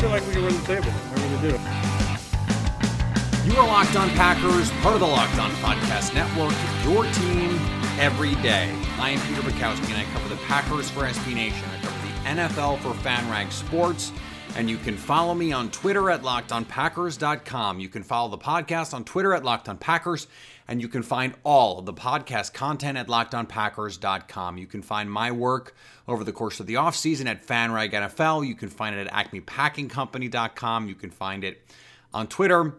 [0.00, 0.90] Feel like we can win the table.
[0.90, 1.58] I really do.
[3.50, 7.58] You are Locked On Packers, part of the Locked On Podcast Network, your team
[7.98, 8.72] every day.
[9.00, 11.68] I am Peter Bukowski, and I cover the Packers for SB Nation.
[11.68, 14.12] I cover the NFL for FanRag Sports,
[14.58, 17.78] and you can follow me on Twitter at LockedOnPackers.com.
[17.78, 20.26] You can follow the podcast on Twitter at Locked On Packers,
[20.66, 24.58] and you can find all of the podcast content at LockedOnPackers.com.
[24.58, 25.76] You can find my work
[26.08, 28.48] over the course of the offseason at FanRag NFL.
[28.48, 30.88] You can find it at AcmePackingCompany.com.
[30.88, 31.62] You can find it
[32.12, 32.74] on Twitter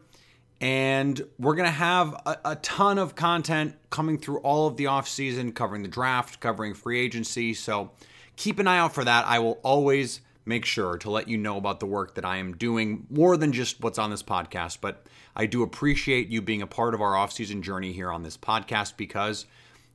[0.60, 4.84] and we're going to have a, a, ton of content coming through all of the
[4.84, 7.54] offseason, covering the draft, covering free agency.
[7.54, 7.92] So
[8.36, 9.26] keep an eye out for that.
[9.26, 10.20] I will always
[10.50, 13.54] make sure to let you know about the work that I am doing more than
[13.54, 14.80] just what's on this podcast.
[14.82, 18.36] But I do appreciate you being a part of our offseason journey here on this
[18.36, 19.46] podcast because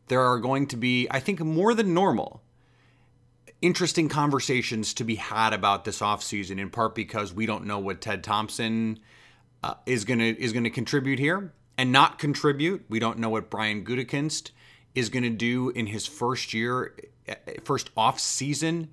[0.06, 2.42] there are going to be, I think, more than normal.
[3.60, 8.00] Interesting conversations to be had about this offseason, in part because we don't know what
[8.00, 9.00] Ted Thompson
[9.62, 12.84] uh, is gonna is gonna contribute here and not contribute.
[12.88, 14.50] We don't know what Brian Gutekunst
[14.94, 16.94] is gonna do in his first year,
[17.28, 18.90] uh, first off season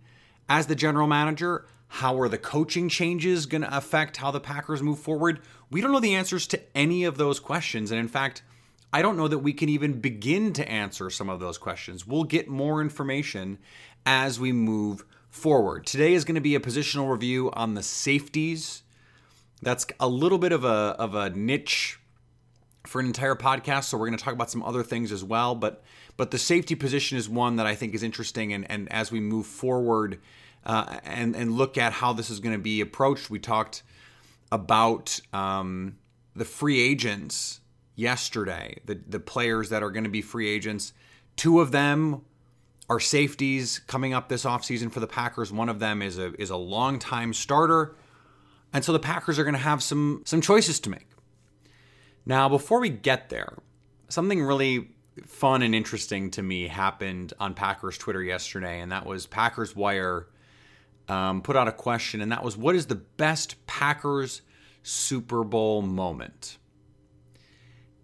[0.52, 1.66] as the general manager.
[1.88, 5.39] How are the coaching changes going to affect how the Packers move forward?
[5.69, 7.89] We don't know the answers to any of those questions.
[7.89, 8.44] And in fact,
[8.91, 12.05] I don't know that we can even begin to answer some of those questions.
[12.05, 13.59] We'll get more information
[14.05, 15.85] as we move forward.
[15.85, 18.83] Today is going to be a positional review on the safeties
[19.61, 21.97] that's a little bit of a of a niche
[22.85, 23.85] for an entire podcast.
[23.85, 25.56] So we're going to talk about some other things as well.
[25.56, 25.81] But
[26.17, 28.51] but the safety position is one that I think is interesting.
[28.51, 30.19] And and as we move forward
[30.66, 33.83] uh, and and look at how this is going to be approached, we talked
[34.51, 35.97] about um,
[36.35, 37.61] the free agents
[37.95, 38.79] yesterday.
[38.85, 40.94] The the players that are going to be free agents.
[41.35, 42.22] Two of them
[42.89, 45.51] are safeties coming up this offseason for the Packers.
[45.51, 47.95] One of them is a is a longtime starter
[48.73, 51.07] and so the Packers are going to have some some choices to make.
[52.25, 53.57] Now, before we get there,
[54.09, 54.89] something really
[55.25, 60.28] fun and interesting to me happened on Packers Twitter yesterday, and that was Packers Wire
[61.11, 64.41] um, put out a question, and that was, "What is the best Packers
[64.83, 66.57] Super Bowl moment?"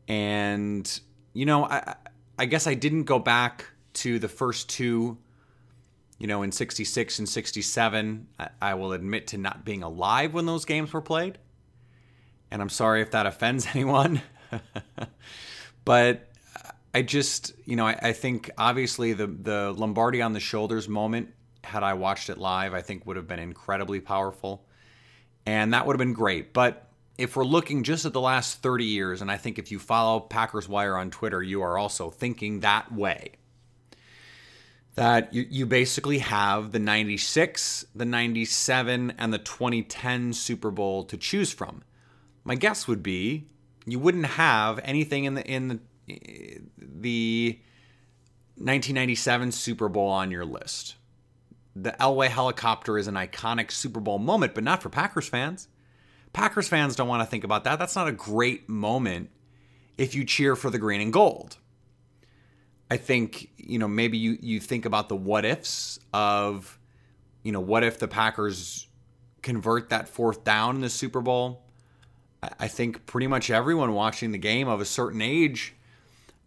[0.07, 0.99] And
[1.33, 1.95] you know, I
[2.37, 5.17] I guess I didn't go back to the first two
[6.19, 10.45] you know, in 66 and 67, I, I, will admit to not being alive when
[10.45, 11.37] those games were played.
[12.49, 14.21] And I'm sorry if that offends anyone.
[15.85, 16.31] but
[16.93, 21.33] I just, you know, I, I, think obviously the, the Lombardi on the shoulders moment,
[21.67, 24.65] had I watched it live, I think would have been incredibly powerful.
[25.45, 26.53] And that would have been great.
[26.53, 29.79] But if we're looking just at the last 30 years, and I think if you
[29.79, 33.33] follow Packers Wire on Twitter, you are also thinking that way
[34.97, 41.15] that you, you basically have the 96, the 97, and the 2010 Super Bowl to
[41.15, 41.83] choose from.
[42.43, 43.47] My guess would be
[43.85, 45.79] you wouldn't have anything in the in the
[46.77, 47.59] the
[48.55, 50.95] 1997 Super Bowl on your list.
[51.79, 55.67] The Elway helicopter is an iconic Super Bowl moment, but not for Packers fans.
[56.33, 57.77] Packers fans don't want to think about that.
[57.77, 59.29] That's not a great moment
[59.97, 61.57] if you cheer for the green and gold.
[62.89, 66.79] I think you know maybe you you think about the what ifs of
[67.43, 68.87] you know what if the Packers
[69.41, 71.63] convert that fourth down in the Super Bowl.
[72.59, 75.73] I think pretty much everyone watching the game of a certain age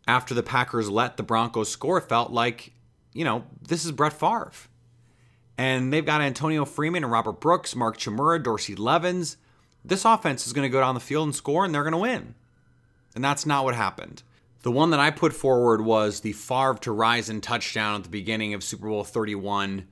[0.08, 2.72] after the Packers let the Broncos score felt like
[3.12, 4.52] you know this is Brett Favre.
[5.60, 9.36] And they've got Antonio Freeman and Robert Brooks, Mark Chmura, Dorsey Levens.
[9.84, 11.98] This offense is going to go down the field and score, and they're going to
[11.98, 12.34] win.
[13.14, 14.22] And that's not what happened.
[14.62, 18.54] The one that I put forward was the Favre to Rison touchdown at the beginning
[18.54, 19.86] of Super Bowl 31.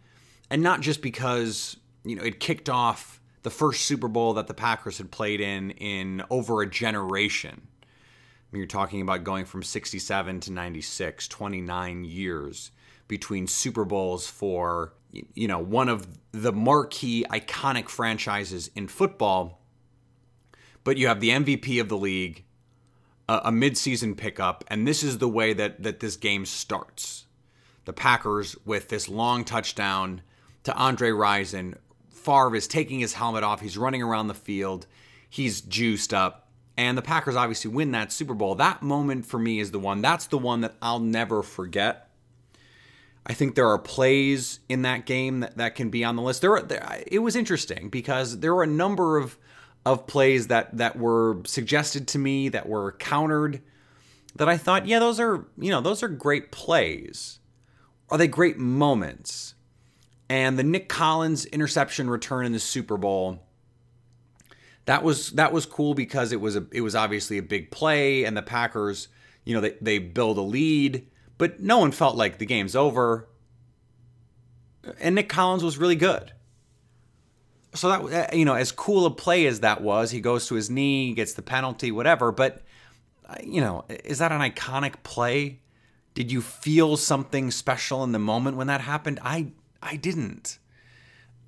[0.48, 4.54] And not just because, you know, it kicked off the first Super Bowl that the
[4.54, 7.60] Packers had played in in over a generation.
[7.60, 12.70] I mean, you're talking about going from 67 to 96, 29 years
[13.06, 19.62] between Super Bowls for, you know, one of the marquee iconic franchises in football.
[20.84, 22.44] But you have the MVP of the league
[23.28, 27.26] a, a midseason pickup, and this is the way that that this game starts.
[27.84, 30.22] The Packers with this long touchdown
[30.64, 31.76] to Andre Rison.
[32.10, 33.60] Favre is taking his helmet off.
[33.60, 34.86] He's running around the field.
[35.30, 36.48] He's juiced up.
[36.76, 38.54] And the Packers obviously win that Super Bowl.
[38.54, 40.00] That moment for me is the one.
[40.02, 42.07] That's the one that I'll never forget.
[43.28, 46.40] I think there are plays in that game that, that can be on the list.
[46.40, 49.38] There, there, it was interesting because there were a number of
[49.86, 53.62] of plays that that were suggested to me that were countered
[54.36, 57.38] that I thought, yeah, those are you know those are great plays.
[58.10, 59.54] Are they great moments?
[60.30, 63.40] And the Nick Collins interception return in the Super Bowl
[64.88, 68.24] that was that was cool because it was a it was obviously a big play
[68.24, 69.08] and the Packers,
[69.44, 71.06] you know, they they build a lead,
[71.38, 73.28] but no one felt like the game's over.
[75.00, 76.32] And Nick Collins was really good.
[77.74, 80.68] So that you know, as cool a play as that was, he goes to his
[80.68, 82.62] knee, gets the penalty, whatever, but
[83.42, 85.60] you know, is that an iconic play?
[86.14, 89.20] Did you feel something special in the moment when that happened?
[89.22, 89.52] I
[89.82, 90.58] I didn't.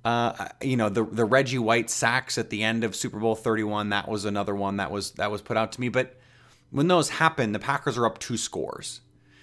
[0.05, 3.89] Uh, you know the the Reggie White sacks at the end of Super Bowl 31.
[3.89, 5.89] That was another one that was that was put out to me.
[5.89, 6.17] But
[6.69, 9.01] when those happen, the Packers are up two scores.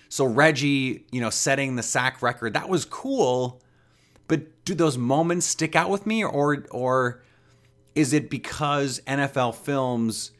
[0.08, 3.60] So Reggie, you know, setting the sack record, that was cool.
[4.26, 7.22] But do those moments stick out with me, or or
[7.94, 10.32] is it because NFL films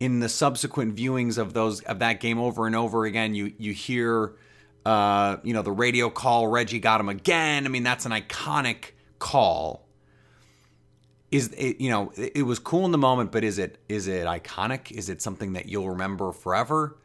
[0.00, 3.72] in the subsequent viewings of those of that game over and over again, you you
[3.72, 4.34] hear,
[4.84, 7.66] uh, you know, the radio call Reggie got him again.
[7.66, 9.86] I mean, that's an iconic call
[11.30, 14.26] is it, you know it was cool in the moment but is it is it
[14.26, 16.96] iconic is it something that you'll remember forever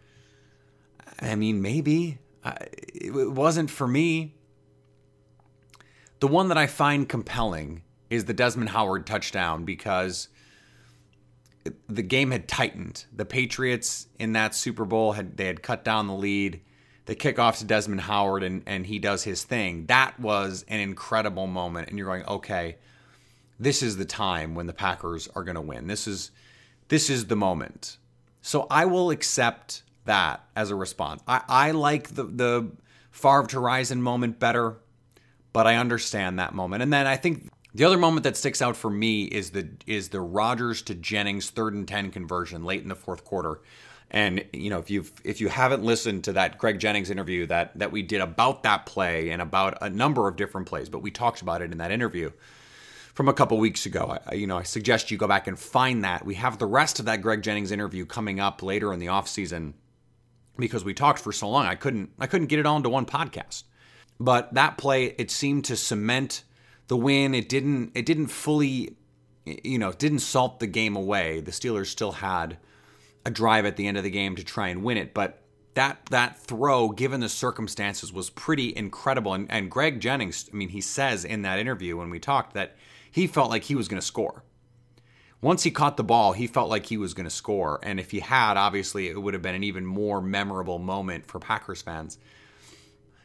[1.21, 2.19] i mean maybe
[2.93, 4.35] it wasn't for me
[6.19, 10.27] the one that i find compelling is the desmond howard touchdown because
[11.87, 16.07] the game had tightened the patriots in that super bowl had they had cut down
[16.07, 16.61] the lead
[17.05, 19.85] the kickoff to Desmond Howard and, and he does his thing.
[19.87, 21.89] That was an incredible moment.
[21.89, 22.77] And you're going, okay,
[23.59, 25.87] this is the time when the Packers are going to win.
[25.87, 26.31] This is
[26.87, 27.97] this is the moment.
[28.41, 31.21] So I will accept that as a response.
[31.27, 32.71] I, I like the the
[33.11, 34.77] Favre to Rison moment better,
[35.53, 36.83] but I understand that moment.
[36.83, 40.09] And then I think the other moment that sticks out for me is the is
[40.09, 43.59] the Rodgers to Jennings third and ten conversion late in the fourth quarter
[44.11, 47.77] and you know, if you've if you haven't listened to that Greg Jennings interview that
[47.79, 51.09] that we did about that play and about a number of different plays, but we
[51.09, 52.29] talked about it in that interview
[53.13, 54.17] from a couple weeks ago.
[54.27, 56.25] I, you know, I suggest you go back and find that.
[56.25, 59.29] We have the rest of that Greg Jennings interview coming up later in the off
[59.29, 59.75] season
[60.57, 61.65] because we talked for so long.
[61.65, 63.63] I couldn't I couldn't get it all into one podcast.
[64.19, 66.43] But that play it seemed to cement
[66.87, 67.33] the win.
[67.33, 68.95] It didn't it didn't fully
[69.45, 71.41] you know, didn't salt the game away.
[71.41, 72.57] The Steelers still had
[73.25, 75.13] a drive at the end of the game to try and win it.
[75.13, 75.41] But
[75.73, 79.33] that that throw, given the circumstances, was pretty incredible.
[79.33, 82.75] And, and Greg Jennings, I mean, he says in that interview when we talked that
[83.11, 84.43] he felt like he was going to score.
[85.41, 87.79] Once he caught the ball, he felt like he was going to score.
[87.81, 91.39] And if he had, obviously, it would have been an even more memorable moment for
[91.39, 92.19] Packers fans.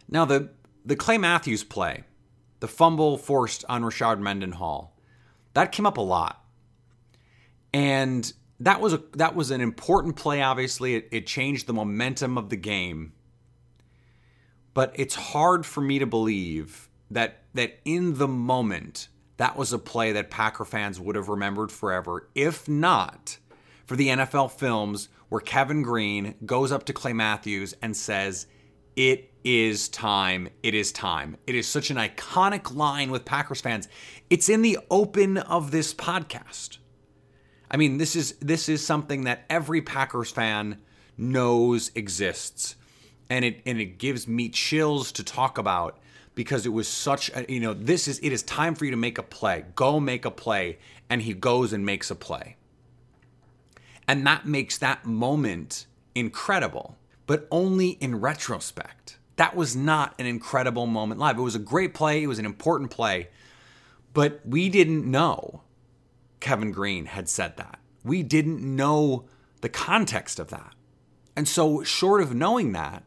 [0.09, 0.51] Now, the,
[0.85, 2.05] the Clay Matthews play,
[2.61, 4.97] the fumble forced on Rashard Mendenhall,
[5.53, 6.43] that came up a lot.
[7.73, 10.41] And that was a that was an important play.
[10.41, 13.13] Obviously, it, it changed the momentum of the game.
[14.73, 19.79] But it's hard for me to believe that that in the moment that was a
[19.79, 23.39] play that Packer fans would have remembered forever, if not
[23.85, 28.47] for the NFL films where Kevin Greene goes up to Clay Matthews and says,
[28.95, 30.49] It is time.
[30.63, 31.37] It is time.
[31.47, 33.89] It is such an iconic line with Packers fans.
[34.31, 36.79] It's in the open of this podcast.
[37.71, 40.79] I mean, this is this is something that every Packers fan
[41.19, 42.77] knows exists,
[43.29, 45.99] and it and it gives me chills to talk about
[46.37, 48.97] because it was such a, you know this is it is time for you to
[48.97, 49.65] make a play.
[49.75, 50.79] Go make a play,
[51.11, 52.55] and he goes and makes a play,
[54.07, 59.19] and that makes that moment incredible, but only in retrospect.
[59.35, 61.37] That was not an incredible moment live.
[61.37, 62.23] It was a great play.
[62.23, 63.29] It was an important play,
[64.15, 65.63] but we didn't know
[66.41, 67.81] Kevin Greene had said that.
[68.05, 69.25] We didn't know
[69.63, 70.75] the context of that.
[71.35, 73.03] And so, short of knowing that,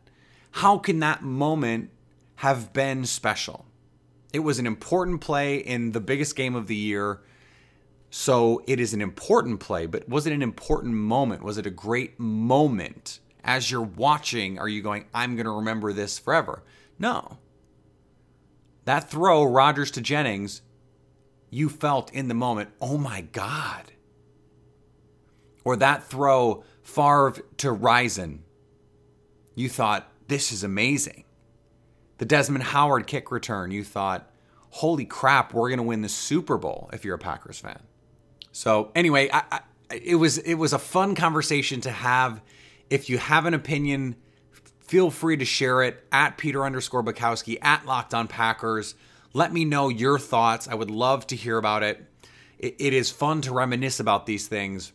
[0.52, 1.90] how can that moment
[2.40, 3.66] have been special?
[4.32, 7.20] It was an important play in the biggest game of the year.
[8.12, 11.44] So it is an important play, but was it an important moment?
[11.44, 13.20] Was it a great moment?
[13.44, 16.64] As you're watching, are you going, I'm going to remember this forever?
[16.98, 17.40] No.
[18.86, 20.62] That throw, Rodgers to Jennings,
[21.50, 23.92] you felt in the moment, oh my God.
[25.66, 28.40] Or that throw, Favre to Rison,
[29.56, 31.26] you thought, this is amazing.
[32.20, 34.30] The Desmond Howard kick return, you thought,
[34.70, 37.82] holy crap, we're going to win the Super Bowl if you're a Packers fan.
[38.52, 39.60] So anyway, I, I,
[39.96, 42.42] it was it was a fun conversation to have.
[42.90, 44.16] If you have an opinion,
[44.82, 48.96] feel free to share it at Peter underscore Bukowski at Locked On Packers.
[49.34, 50.68] Let me know your thoughts.
[50.68, 52.06] I would love to hear about it.
[52.58, 52.76] it.
[52.80, 54.92] It is fun to reminisce about these things.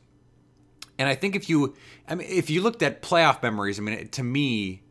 [0.99, 1.75] And I think if you,
[2.07, 4.84] I mean, if you looked at playoff memories, I mean, to me,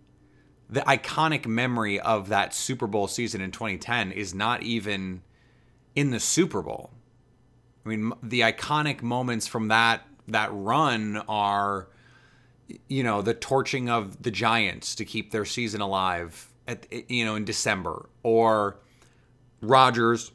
[0.70, 5.22] the iconic memory of that Super Bowl season in 2010 is not even
[5.96, 6.92] in the Super Bowl.
[7.86, 11.90] I mean, the iconic moments from that that run are,
[12.88, 17.36] you know, the torching of the Giants to keep their season alive at you know
[17.36, 18.80] in December, or
[19.62, 20.32] Rodgers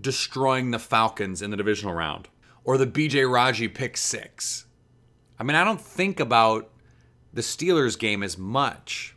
[0.00, 2.28] destroying the Falcons in the divisional round,
[2.64, 4.66] or the BJ Raji pick six.
[5.38, 6.70] I mean, I don't think about
[7.32, 9.16] the Steelers game as much.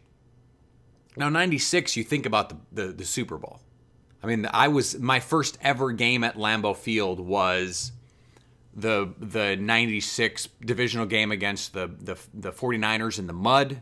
[1.15, 3.60] Now, 96, you think about the, the, the Super Bowl.
[4.24, 7.91] I mean, I was my first ever game at Lambeau Field was
[8.75, 13.82] the the 96 divisional game against the the, the 49ers in the mud.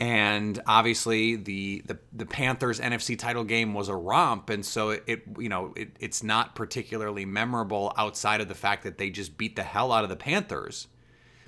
[0.00, 5.04] And obviously the, the the Panthers NFC title game was a romp and so it,
[5.06, 9.38] it you know it, it's not particularly memorable outside of the fact that they just
[9.38, 10.88] beat the hell out of the Panthers.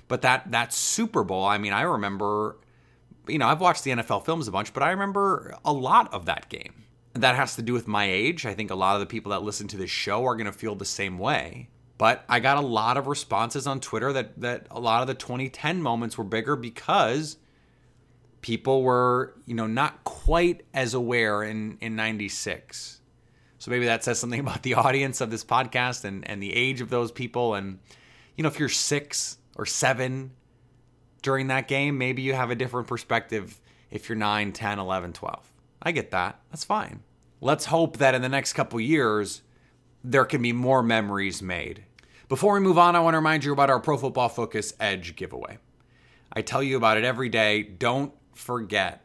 [0.07, 2.57] But that that Super Bowl, I mean, I remember
[3.27, 6.25] you know, I've watched the NFL films a bunch, but I remember a lot of
[6.25, 8.45] that game that has to do with my age.
[8.45, 10.51] I think a lot of the people that listen to this show are going to
[10.51, 11.69] feel the same way.
[11.97, 15.13] But I got a lot of responses on Twitter that that a lot of the
[15.13, 17.37] 2010 moments were bigger because
[18.41, 22.99] people were, you know, not quite as aware in in 96.
[23.59, 26.81] So maybe that says something about the audience of this podcast and and the age
[26.81, 27.79] of those people and
[28.35, 30.31] you know, if you're 6 or 7
[31.25, 35.51] during that game, maybe you have a different perspective if you're 9, 10, 11, 12.
[35.81, 36.39] I get that.
[36.51, 37.01] That's fine.
[37.41, 39.41] Let's hope that in the next couple years,
[40.03, 41.83] there can be more memories made.
[42.29, 45.15] Before we move on, I want to remind you about our Pro Football Focus Edge
[45.15, 45.57] giveaway.
[46.31, 47.63] I tell you about it every day.
[47.63, 49.03] Don't forget.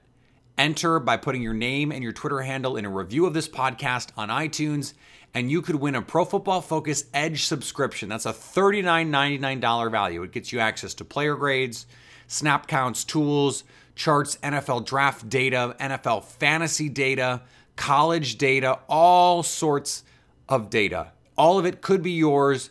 [0.59, 4.11] Enter by putting your name and your Twitter handle in a review of this podcast
[4.19, 4.93] on iTunes,
[5.33, 8.11] and you could win a Pro Football Focus Edge subscription.
[8.11, 10.23] That's a $39.99 value.
[10.23, 11.87] It gets you access to player grades,
[12.31, 13.65] snap counts, tools,
[13.97, 17.43] charts, NFL draft data, NFL fantasy data,
[17.75, 20.05] college data, all sorts
[20.49, 21.13] of data.
[21.37, 22.71] All of it could be yours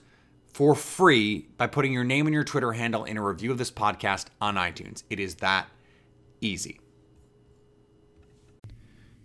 [0.53, 3.69] for free by putting your name and your Twitter handle in a review of this
[3.71, 5.03] podcast on iTunes.
[5.09, 5.67] It is that
[6.41, 6.79] easy.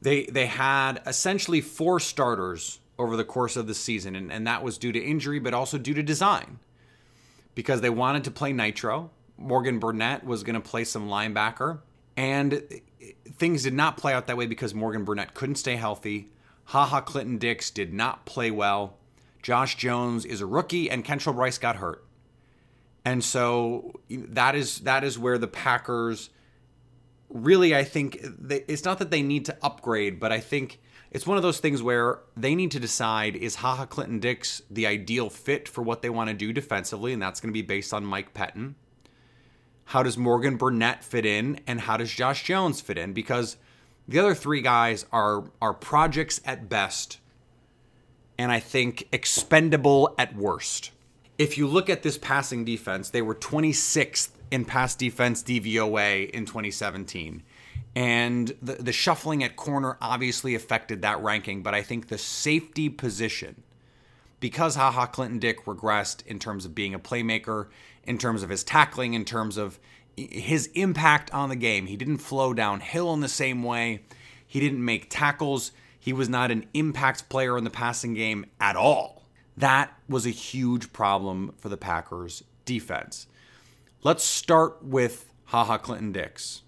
[0.00, 4.62] They they had essentially four starters over the course of the season, and, and that
[4.62, 6.58] was due to injury, but also due to design.
[7.54, 9.10] Because they wanted to play Nitro.
[9.36, 11.80] Morgan Burnett was going to play some linebacker.
[12.16, 12.80] And
[13.36, 16.30] things did not play out that way because Morgan Burnett couldn't stay healthy.
[16.64, 18.96] Haha Clinton Dix did not play well.
[19.42, 22.04] Josh Jones is a rookie, and Kentrell Brice got hurt.
[23.04, 26.30] And so that is that is where the Packers
[27.30, 30.80] really I think they, it's not that they need to upgrade, but I think
[31.10, 34.86] it's one of those things where they need to decide is Haha Clinton Dix the
[34.86, 37.94] ideal fit for what they want to do defensively, and that's going to be based
[37.94, 38.74] on Mike Pettine.
[39.86, 43.14] How does Morgan Burnett fit in, and how does Josh Jones fit in?
[43.14, 43.56] Because
[44.06, 47.18] the other three guys are are projects at best,
[48.36, 50.90] and I think expendable at worst.
[51.38, 56.46] If you look at this passing defense, they were 26th in pass defense DVOA in
[56.46, 57.42] 2017.
[57.94, 62.88] And the, the shuffling at corner obviously affected that ranking, but I think the safety
[62.88, 63.62] position,
[64.40, 67.68] because Haha Clinton Dix regressed in terms of being a playmaker,
[68.04, 69.78] in terms of his tackling, in terms of
[70.16, 74.02] his impact on the game, he didn't flow downhill in the same way.
[74.46, 75.72] He didn't make tackles.
[75.98, 79.24] He was not an impact player in the passing game at all.
[79.56, 83.26] That was a huge problem for the Packers defense.
[84.04, 86.62] Let's start with Haha Clinton Dix.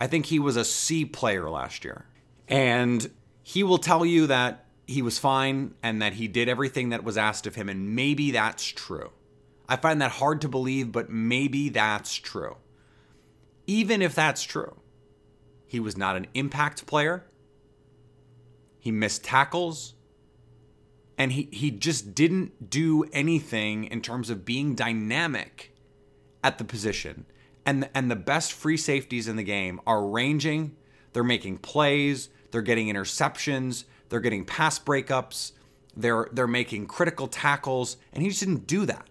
[0.00, 2.06] I think he was a C player last year.
[2.46, 3.10] And
[3.42, 7.18] he will tell you that he was fine and that he did everything that was
[7.18, 7.68] asked of him.
[7.68, 9.10] And maybe that's true.
[9.68, 12.56] I find that hard to believe, but maybe that's true.
[13.66, 14.76] Even if that's true,
[15.66, 17.24] he was not an impact player.
[18.78, 19.94] He missed tackles.
[21.18, 25.71] And he, he just didn't do anything in terms of being dynamic
[26.42, 27.26] at the position.
[27.64, 30.76] And and the best free safeties in the game are ranging,
[31.12, 35.52] they're making plays, they're getting interceptions, they're getting pass breakups,
[35.96, 39.06] they're they're making critical tackles, and he just didn't do that.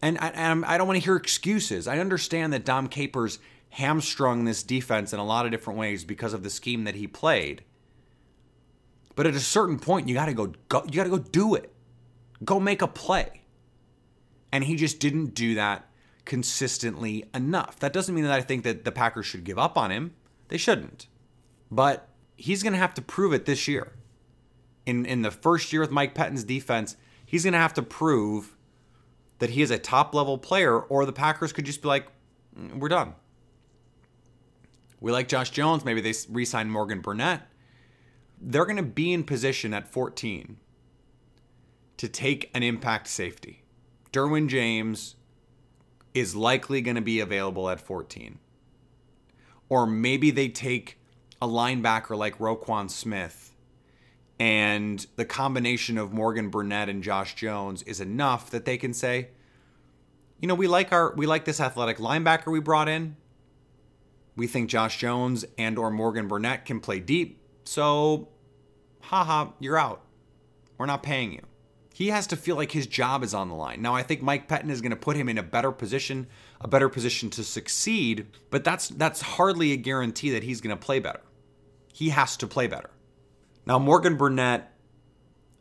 [0.00, 1.86] And I, and I don't want to hear excuses.
[1.86, 3.38] I understand that Dom Capers
[3.70, 7.06] hamstrung this defense in a lot of different ways because of the scheme that he
[7.06, 7.62] played.
[9.14, 11.54] But at a certain point, you got to go, go you got to go do
[11.54, 11.72] it.
[12.44, 13.41] Go make a play
[14.52, 15.88] and he just didn't do that
[16.24, 17.78] consistently enough.
[17.80, 20.14] That doesn't mean that I think that the Packers should give up on him.
[20.48, 21.06] They shouldn't.
[21.70, 23.92] But he's going to have to prove it this year.
[24.84, 28.56] In in the first year with Mike Pettine's defense, he's going to have to prove
[29.38, 32.06] that he is a top level player or the Packers could just be like,
[32.58, 33.14] mm, "We're done."
[35.00, 37.48] We like Josh Jones, maybe they re-sign Morgan Burnett.
[38.40, 40.58] They're going to be in position at 14
[41.96, 43.61] to take an impact safety.
[44.12, 45.16] Derwin James
[46.14, 48.38] is likely going to be available at 14.
[49.68, 50.98] Or maybe they take
[51.40, 53.56] a linebacker like Roquan Smith,
[54.38, 59.28] and the combination of Morgan Burnett and Josh Jones is enough that they can say,
[60.40, 63.16] you know, we like our we like this athletic linebacker we brought in.
[64.36, 67.40] We think Josh Jones and or Morgan Burnett can play deep.
[67.64, 68.28] So,
[69.00, 70.02] haha, you're out.
[70.76, 71.42] We're not paying you
[71.92, 73.82] he has to feel like his job is on the line.
[73.82, 76.26] Now, I think Mike Pettine is going to put him in a better position,
[76.60, 80.82] a better position to succeed, but that's that's hardly a guarantee that he's going to
[80.82, 81.20] play better.
[81.92, 82.90] He has to play better.
[83.66, 84.72] Now, Morgan Burnett,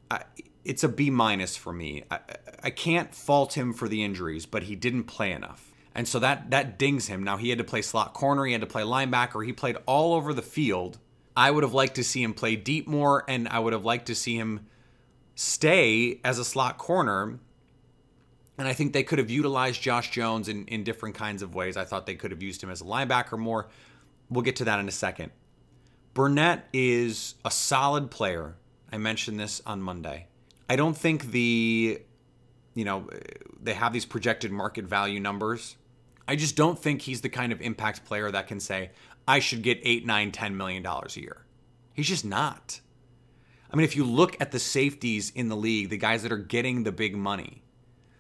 [0.10, 0.24] I,
[0.64, 2.04] it's a B minus for me.
[2.10, 2.20] I,
[2.64, 5.72] I can't fault him for the injuries, but he didn't play enough.
[5.94, 7.24] And so that that dings him.
[7.24, 10.14] Now he had to play slot corner, he had to play linebacker, he played all
[10.14, 10.98] over the field.
[11.36, 14.08] I would have liked to see him play deep more, and I would have liked
[14.08, 14.68] to see him
[15.42, 17.40] stay as a slot corner.
[18.58, 21.78] And I think they could have utilized Josh Jones in, in different kinds of ways.
[21.78, 23.68] I thought they could have used him as a linebacker more.
[24.30, 25.32] We'll get to that in a second.
[26.14, 28.56] Burnett is a solid player.
[28.92, 30.28] I mentioned this on Monday.
[30.70, 32.02] I don't think the,
[32.76, 33.10] you know,
[33.62, 35.76] they have these projected market value numbers.
[36.28, 38.92] I just don't think he's the kind of impact player that can say,
[39.28, 41.46] I should get eight, nine, ten million dollars a year.
[41.94, 42.80] He's just not.
[43.72, 46.38] I mean, if you look at the safeties in the league, the guys that are
[46.38, 47.64] getting the big money,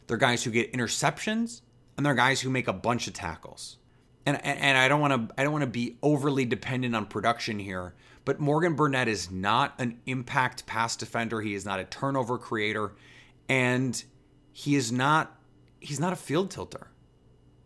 [0.07, 1.61] they're guys who get interceptions
[1.97, 3.77] and they're guys who make a bunch of tackles.
[4.25, 7.57] And and I don't want to I don't want to be overly dependent on production
[7.57, 11.41] here, but Morgan Burnett is not an impact pass defender.
[11.41, 12.93] He is not a turnover creator,
[13.49, 14.01] and
[14.51, 15.39] he is not
[15.79, 16.91] he's not a field tilter.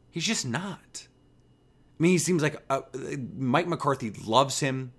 [0.10, 1.08] He's just not.
[2.00, 2.82] I mean, he seems like uh,
[3.38, 4.93] Mike McCarthy loves him.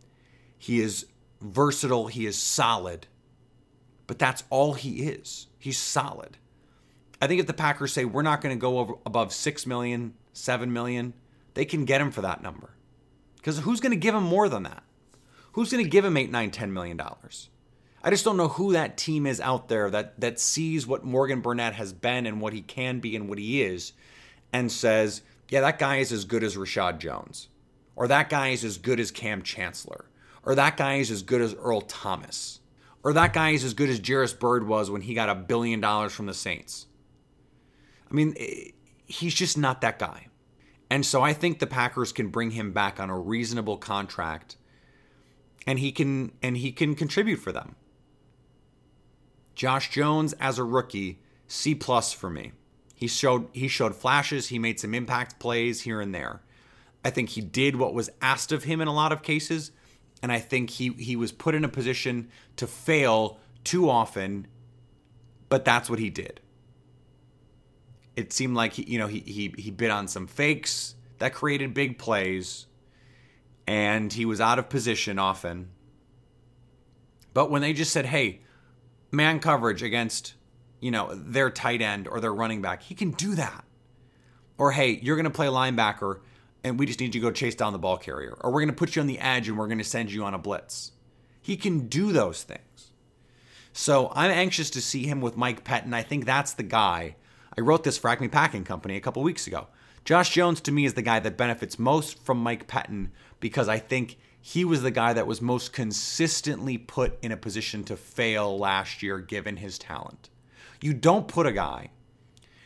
[0.58, 1.06] He is
[1.40, 2.06] versatile.
[2.06, 3.06] He is solid.
[4.06, 5.48] But that's all he is.
[5.58, 6.38] He's solid.
[7.20, 10.14] I think if the Packers say we're not going to go over above six million,
[10.32, 11.14] seven million,
[11.54, 12.70] they can get him for that number.
[13.36, 14.82] Because who's going to give him more than that?
[15.52, 17.48] Who's going to give him eight, nine, ten million dollars?
[18.02, 21.40] I just don't know who that team is out there that that sees what Morgan
[21.40, 23.92] Burnett has been and what he can be and what he is,
[24.52, 27.48] and says, "Yeah, that guy is as good as Reshad Jones,
[27.96, 30.04] or that guy is as good as Kam Chancellor,
[30.46, 32.60] or that guy is as good as Earl Thomas,
[33.04, 35.80] or that guy is as good as Jairus Byrd was when he got a billion
[35.80, 36.86] dollars from the Saints."
[38.10, 38.70] I mean, eh,
[39.04, 40.28] he's just not that guy.
[40.88, 44.56] And so I think the Packers can bring him back on a reasonable contract
[45.66, 47.74] and he can and he can contribute for them.
[49.54, 52.52] Josh Jones as a rookie, C plus for me.
[52.94, 56.42] He showed he showed flashes, he made some impact plays here and there.
[57.04, 59.72] I think he did what was asked of him in a lot of cases,
[60.22, 64.46] and I think he he was put in a position to fail too often,
[65.48, 66.40] but that's what he did.
[68.14, 71.74] It seemed like he, you know he he he bit on some fakes that created
[71.74, 72.66] big plays
[73.66, 75.70] and he was out of position often.
[77.34, 78.40] But when they just said hey
[79.12, 80.34] man coverage against
[80.80, 83.64] you know their tight end or their running back he can do that.
[84.58, 86.20] Or hey you're going to play linebacker
[86.66, 88.68] and we just need you to go chase down the ball carrier or we're going
[88.68, 90.92] to put you on the edge and we're going to send you on a blitz
[91.40, 92.92] he can do those things
[93.72, 97.14] so i'm anxious to see him with mike pettine i think that's the guy
[97.58, 99.68] I wrote this for Acme Packing Company a couple weeks ago.
[100.04, 103.78] Josh Jones to me is the guy that benefits most from Mike Pettine because I
[103.78, 108.58] think he was the guy that was most consistently put in a position to fail
[108.58, 110.28] last year given his talent.
[110.82, 111.90] You don't put a guy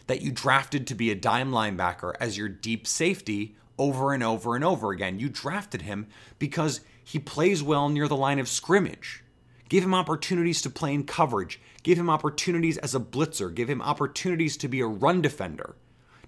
[0.09, 4.55] that you drafted to be a dime linebacker as your deep safety over and over
[4.55, 5.19] and over again.
[5.19, 6.07] You drafted him
[6.39, 9.25] because he plays well near the line of scrimmage.
[9.71, 11.61] Give him opportunities to play in coverage.
[11.83, 13.53] Give him opportunities as a blitzer.
[13.53, 15.77] Give him opportunities to be a run defender.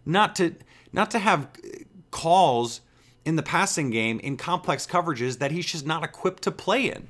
[0.07, 0.55] Not to
[0.93, 1.69] not to have uh,
[2.11, 2.81] calls
[3.25, 7.09] in the passing game in complex coverages that he's just not equipped to play in.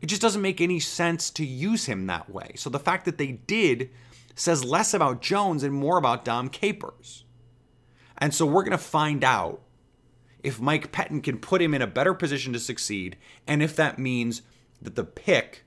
[0.00, 2.52] It just doesn't make any sense to use him that way.
[2.56, 3.90] So the fact that they did
[4.34, 7.23] says less about Jones and more about Dom Capers.
[8.24, 9.60] And so we're going to find out
[10.42, 13.98] if Mike Pettine can put him in a better position to succeed and if that
[13.98, 14.40] means
[14.80, 15.66] that the pick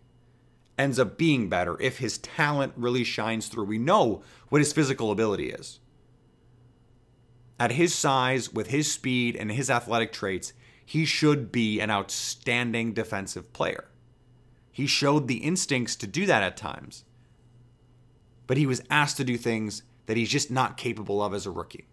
[0.76, 3.66] ends up being better if his talent really shines through.
[3.66, 5.78] We know what his physical ability is.
[7.60, 12.92] At his size, with his speed and his athletic traits, he should be an outstanding
[12.92, 13.88] defensive player.
[14.72, 17.06] He showed the instincts to do that at times,
[18.48, 21.52] but he was asked to do things that he's just not capable of as a
[21.52, 21.86] rookie.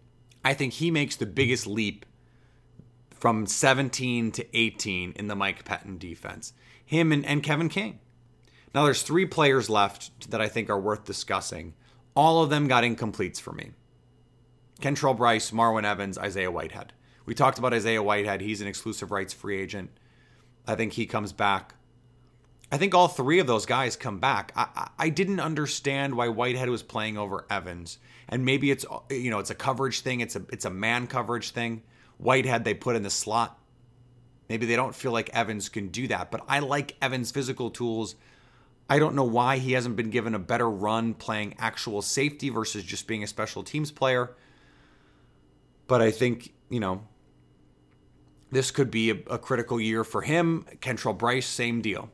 [0.45, 2.05] I think he makes the biggest leap
[3.09, 6.53] from 17 to 18 in the Mike Pettine defense
[6.85, 7.99] him and, and Kevin King.
[8.75, 11.73] Now, there's three players left that I think are worth discussing.
[12.15, 13.71] All of them got incompletes for me
[14.81, 16.93] Kentrell Brice, Marwin Evans, Isaiah Whitehead.
[17.25, 18.41] We talked about Isaiah Whitehead.
[18.41, 19.89] He's an exclusive rights free agent.
[20.67, 21.73] I think he comes back.
[22.71, 24.51] I think all three of those guys come back.
[24.55, 29.39] I, I didn't understand why Whitehead was playing over Evans, and maybe it's you know
[29.39, 30.21] it's a coverage thing.
[30.21, 31.83] It's a it's a man coverage thing.
[32.17, 33.59] Whitehead they put in the slot.
[34.49, 38.15] Maybe they don't feel like Evans can do that, but I like Evans' physical tools.
[38.87, 42.83] I don't know why he hasn't been given a better run playing actual safety versus
[42.83, 44.35] just being a special teams player.
[45.87, 47.07] But I think, you know,
[48.51, 50.65] this could be a, a critical year for him.
[50.79, 52.11] Kentrell Brice, same deal.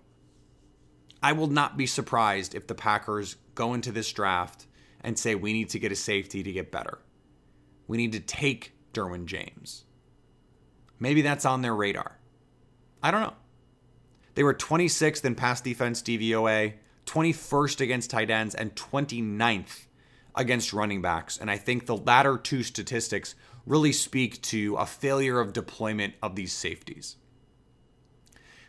[1.24, 4.66] I will not be surprised if the Packers go into this draft
[5.02, 7.00] and say we need to get a safety to get better.
[7.88, 9.86] We need to take Derwin James.
[11.00, 12.20] Maybe that's on their radar.
[13.04, 13.34] I don't know.
[14.36, 16.74] They were 26th in pass defense DVOA,
[17.06, 19.88] 21st against tight ends, and 29th
[20.36, 21.38] against running backs.
[21.38, 26.36] And I think the latter two statistics really speak to a failure of deployment of
[26.36, 27.18] these safeties.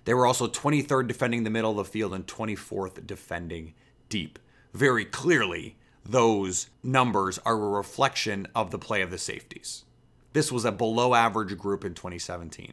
[0.05, 3.75] They were also 23rd defending the middle of the field and 24th defending
[4.09, 4.39] deep.
[4.73, 9.85] Very clearly, those numbers are a reflection of the play of the safeties.
[10.33, 12.73] This was a below average group in 2017.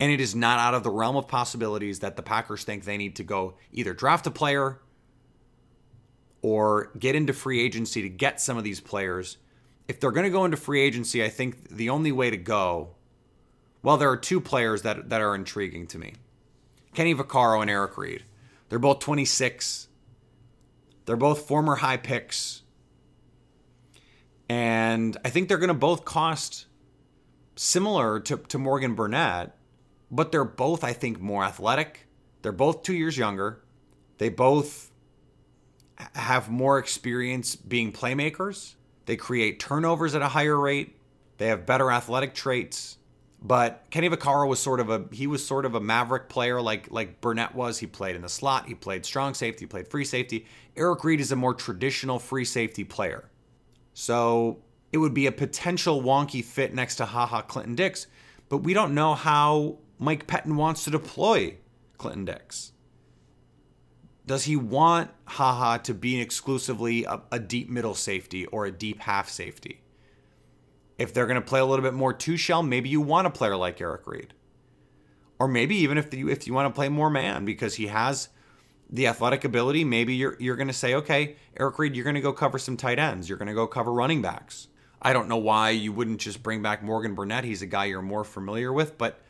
[0.00, 2.96] And it is not out of the realm of possibilities that the Packers think they
[2.96, 4.80] need to go either draft a player
[6.40, 9.36] or get into free agency to get some of these players.
[9.86, 12.96] If they're going to go into free agency, I think the only way to go,
[13.82, 16.14] well, there are two players that, that are intriguing to me
[16.94, 18.24] Kenny Vaccaro and Eric Reid.
[18.68, 19.88] They're both 26.
[21.04, 22.62] They're both former high picks.
[24.48, 26.66] And I think they're going to both cost
[27.56, 29.56] similar to, to Morgan Burnett,
[30.10, 32.06] but they're both, I think, more athletic.
[32.42, 33.62] They're both two years younger.
[34.18, 34.90] They both
[36.14, 38.74] have more experience being playmakers.
[39.06, 40.96] They create turnovers at a higher rate.
[41.38, 42.98] They have better athletic traits.
[43.44, 46.90] But Kenny Vaccaro was sort of a he was sort of a maverick player like
[46.92, 47.78] like Burnett was.
[47.78, 50.46] He played in the slot, he played strong safety, he played free safety.
[50.76, 53.30] Eric Reid is a more traditional free safety player.
[53.94, 58.06] So it would be a potential wonky fit next to Haha Clinton Dix,
[58.48, 61.56] but we don't know how Mike Pettine wants to deploy
[61.98, 62.72] Clinton Dix.
[64.24, 69.00] Does he want Haha to be exclusively a, a deep middle safety or a deep
[69.00, 69.81] half safety?
[71.02, 73.30] If they're going to play a little bit more two shell, maybe you want a
[73.30, 74.34] player like Eric Reid.
[75.40, 78.28] Or maybe even if you if you want to play more man because he has
[78.88, 82.20] the athletic ability, maybe you're you're going to say, okay, Eric Reid, you're going to
[82.20, 83.28] go cover some tight ends.
[83.28, 84.68] You're going to go cover running backs.
[85.02, 87.42] I don't know why you wouldn't just bring back Morgan Burnett.
[87.42, 89.20] He's a guy you're more familiar with, but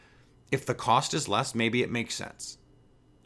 [0.50, 2.58] if the cost is less, maybe it makes sense.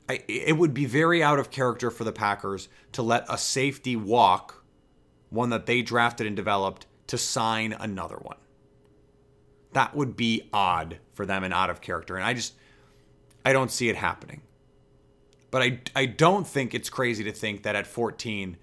[0.09, 3.97] I, it would be very out of character for the Packers to let a safety
[3.97, 4.65] walk,
[5.31, 8.39] one that they drafted and developed, to sign another one.
[9.73, 12.17] That would be odd for them and out of character.
[12.17, 12.55] And I just,
[13.45, 14.43] I don't see it happening.
[15.51, 18.57] But I, I don't think it's crazy to think that at 14,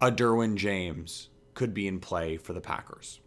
[0.00, 3.20] a Derwin James could be in play for the Packers.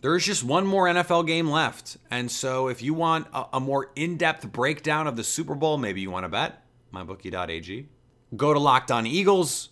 [0.00, 1.96] There is just one more NFL game left.
[2.10, 5.76] And so if you want a, a more in depth breakdown of the Super Bowl,
[5.76, 6.62] maybe you want to bet,
[6.94, 7.88] mybookie.ag.
[8.36, 9.70] Go to Locked On Eagles.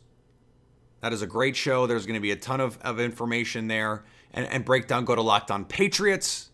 [1.07, 1.87] That is a great show.
[1.87, 4.03] There's going to be a ton of, of information there.
[4.35, 6.51] And, and breakdown, go to Locked On Patriots.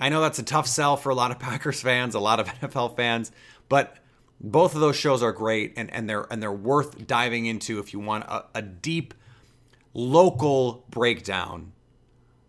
[0.00, 2.46] I know that's a tough sell for a lot of Packers fans, a lot of
[2.62, 3.32] NFL fans,
[3.68, 3.98] but
[4.40, 7.92] both of those shows are great and, and they're and they're worth diving into if
[7.92, 9.12] you want a, a deep
[9.92, 11.72] local breakdown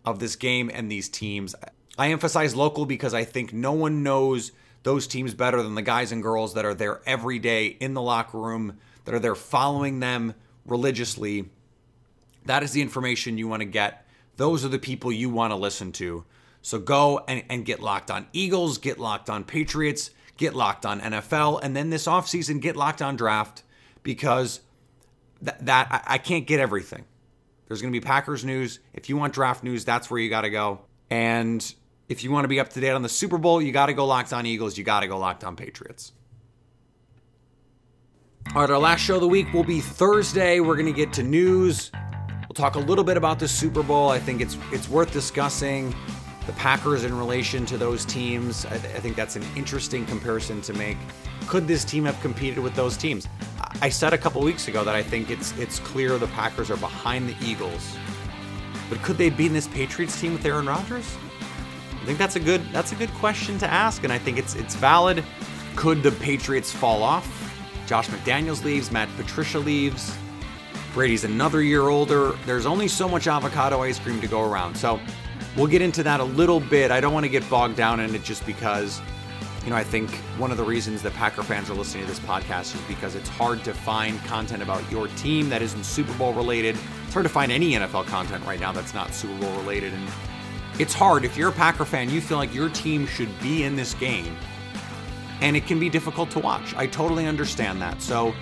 [0.06, 1.54] of this game and these teams.
[1.98, 6.10] I emphasize local because I think no one knows those teams better than the guys
[6.10, 10.00] and girls that are there every day in the locker room, that are there following
[10.00, 10.32] them
[10.68, 11.48] religiously.
[12.44, 14.06] That is the information you want to get.
[14.36, 16.24] Those are the people you want to listen to.
[16.62, 21.00] So go and, and get locked on Eagles, get locked on Patriots, get locked on
[21.00, 23.62] NFL, and then this offseason, get locked on draft
[24.02, 24.60] because
[25.44, 27.04] th- that I, I can't get everything.
[27.66, 28.80] There's going to be Packers news.
[28.94, 30.80] If you want draft news, that's where you got to go.
[31.10, 31.74] And
[32.08, 33.92] if you want to be up to date on the Super Bowl, you got to
[33.92, 34.78] go locked on Eagles.
[34.78, 36.12] You got to go locked on Patriots.
[38.54, 40.58] All right, our last show of the week will be Thursday.
[40.60, 41.92] We're going to get to news.
[42.48, 44.08] We'll talk a little bit about the Super Bowl.
[44.08, 45.94] I think it's it's worth discussing
[46.46, 48.64] the Packers in relation to those teams.
[48.64, 50.96] I, I think that's an interesting comparison to make.
[51.46, 53.28] Could this team have competed with those teams?
[53.82, 56.78] I said a couple weeks ago that I think it's it's clear the Packers are
[56.78, 57.98] behind the Eagles.
[58.88, 61.18] But could they beat this Patriots team with Aaron Rodgers?
[62.00, 64.54] I think that's a good that's a good question to ask, and I think it's
[64.54, 65.22] it's valid.
[65.76, 67.47] Could the Patriots fall off?
[67.88, 70.14] Josh McDaniels leaves, Matt Patricia leaves.
[70.92, 72.32] Brady's another year older.
[72.44, 74.76] There's only so much avocado ice cream to go around.
[74.76, 75.00] So
[75.56, 76.90] we'll get into that a little bit.
[76.90, 79.00] I don't want to get bogged down in it just because,
[79.64, 82.20] you know, I think one of the reasons that Packer fans are listening to this
[82.20, 86.34] podcast is because it's hard to find content about your team that isn't Super Bowl
[86.34, 86.76] related.
[87.06, 89.94] It's hard to find any NFL content right now that's not Super Bowl related.
[89.94, 90.08] And
[90.78, 91.24] it's hard.
[91.24, 94.36] If you're a Packer fan, you feel like your team should be in this game
[95.40, 96.74] and it can be difficult to watch.
[96.74, 98.02] I totally understand that.
[98.02, 98.34] So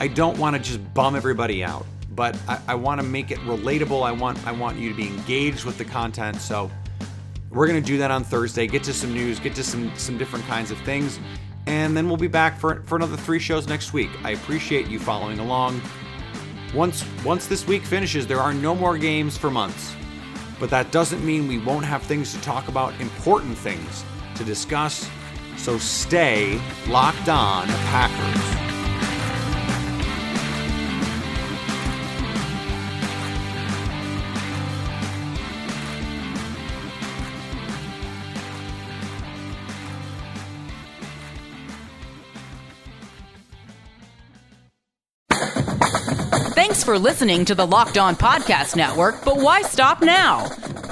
[0.00, 3.38] I don't want to just bum everybody out, but I, I want to make it
[3.40, 4.02] relatable.
[4.02, 6.40] I want I want you to be engaged with the content.
[6.40, 6.70] So
[7.50, 8.66] we're gonna do that on Thursday.
[8.66, 11.18] Get to some news, get to some some different kinds of things,
[11.66, 14.10] and then we'll be back for for another three shows next week.
[14.24, 15.80] I appreciate you following along.
[16.74, 19.94] Once once this week finishes, there are no more games for months.
[20.58, 24.04] But that doesn't mean we won't have things to talk about, important things
[24.36, 25.10] to discuss
[25.56, 28.62] so stay locked on, Packers.
[46.54, 50.48] Thanks for listening to the Locked On Podcast Network, but why stop now?